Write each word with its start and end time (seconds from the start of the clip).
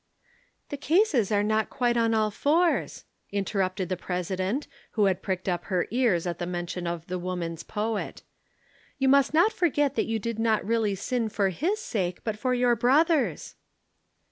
'""The 0.69 0.77
cases 0.77 1.31
are 1.31 1.43
not 1.43 1.69
quite 1.69 1.95
on 1.95 2.15
all 2.15 2.31
fours," 2.31 3.05
interrupted 3.31 3.87
the 3.87 3.95
President 3.95 4.65
who 4.93 5.05
had 5.05 5.21
pricked 5.21 5.47
up 5.47 5.65
her 5.65 5.85
ears 5.91 6.25
at 6.25 6.39
the 6.39 6.47
mention 6.47 6.87
of 6.87 7.05
the 7.05 7.19
"Woman's 7.19 7.61
Poet." 7.61 8.23
"You 8.97 9.07
must 9.07 9.31
not 9.31 9.53
forget 9.53 9.93
that 9.93 10.07
you 10.07 10.17
did 10.17 10.39
not 10.39 10.65
really 10.65 10.95
sin 10.95 11.29
for 11.29 11.49
his 11.49 11.77
sake 11.79 12.23
but 12.23 12.35
for 12.35 12.55
your 12.55 12.75
brother's." 12.75 13.53